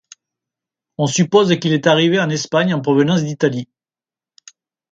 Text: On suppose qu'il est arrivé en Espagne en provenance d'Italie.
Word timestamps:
On 0.97 1.05
suppose 1.05 1.59
qu'il 1.59 1.73
est 1.73 1.85
arrivé 1.85 2.19
en 2.19 2.31
Espagne 2.31 2.73
en 2.73 2.81
provenance 2.81 3.23
d'Italie. 3.23 3.69